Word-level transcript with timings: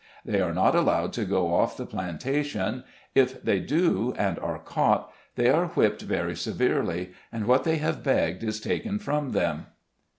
They 0.25 0.41
are 0.41 0.51
not 0.51 0.73
allowed 0.73 1.13
to 1.13 1.25
go 1.25 1.53
off 1.53 1.77
the 1.77 1.85
plantation; 1.85 2.83
if 3.13 3.39
they 3.43 3.59
do 3.59 4.15
and 4.17 4.39
are 4.39 4.57
caught, 4.57 5.13
they 5.35 5.47
are 5.51 5.67
whipped 5.67 6.01
very 6.01 6.35
severely, 6.35 7.11
and 7.31 7.45
what 7.45 7.65
they 7.65 7.75
have 7.75 8.01
begged 8.01 8.41
is 8.43 8.59
taken 8.59 8.97
from 8.97 9.31
them. 9.33 9.67